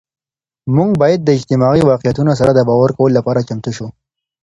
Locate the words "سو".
3.77-3.87